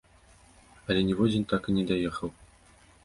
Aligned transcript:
Але 0.93 1.01
ніводзін 1.09 1.43
так 1.51 1.69
і 1.69 1.77
не 1.81 1.85
даехаў. 1.93 2.29